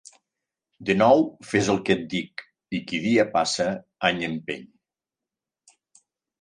[0.89, 2.43] De nou fes el que et dic
[2.79, 3.69] i qui dia passa
[4.13, 4.67] any empeny.